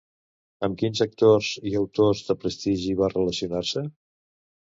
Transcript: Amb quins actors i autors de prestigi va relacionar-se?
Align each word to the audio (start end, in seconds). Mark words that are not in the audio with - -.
Amb 0.67 0.77
quins 0.81 1.01
actors 1.05 1.49
i 1.71 1.75
autors 1.81 2.23
de 2.29 2.35
prestigi 2.45 2.97
va 3.01 3.11
relacionar-se? 3.13 3.85